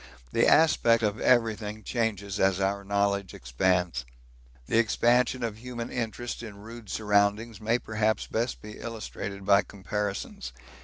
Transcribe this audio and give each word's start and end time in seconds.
The 0.31 0.47
aspect 0.47 1.03
of 1.03 1.19
everything 1.21 1.83
changes 1.83 2.39
as 2.39 2.59
our 2.59 2.83
knowledge 2.83 3.35
expands. 3.35 4.03
The 4.65 4.79
expansion 4.79 5.43
of 5.43 5.59
human 5.59 5.91
interest 5.91 6.41
in 6.41 6.57
rude 6.57 6.89
surroundings 6.89 7.61
may 7.61 7.77
perhaps 7.77 8.25
best 8.25 8.63
be 8.63 8.79
illustrated 8.79 9.45
by 9.45 9.61
comparisons. 9.61 10.53